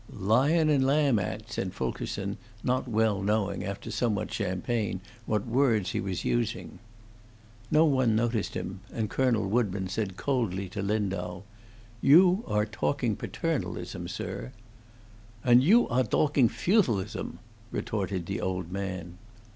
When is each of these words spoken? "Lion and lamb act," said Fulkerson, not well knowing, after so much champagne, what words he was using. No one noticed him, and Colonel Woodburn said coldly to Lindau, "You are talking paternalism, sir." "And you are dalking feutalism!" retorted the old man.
"Lion 0.17 0.67
and 0.69 0.83
lamb 0.83 1.19
act," 1.19 1.51
said 1.53 1.75
Fulkerson, 1.75 2.37
not 2.63 2.87
well 2.87 3.21
knowing, 3.21 3.63
after 3.63 3.91
so 3.91 4.09
much 4.09 4.33
champagne, 4.33 4.99
what 5.27 5.45
words 5.45 5.91
he 5.91 5.99
was 5.99 6.25
using. 6.25 6.79
No 7.69 7.85
one 7.85 8.15
noticed 8.15 8.55
him, 8.55 8.79
and 8.91 9.11
Colonel 9.11 9.47
Woodburn 9.47 9.89
said 9.89 10.17
coldly 10.17 10.67
to 10.69 10.81
Lindau, 10.81 11.43
"You 12.01 12.43
are 12.47 12.65
talking 12.65 13.15
paternalism, 13.15 14.07
sir." 14.07 14.51
"And 15.43 15.61
you 15.63 15.87
are 15.89 16.01
dalking 16.01 16.49
feutalism!" 16.49 17.37
retorted 17.71 18.25
the 18.25 18.41
old 18.41 18.71
man. 18.71 19.19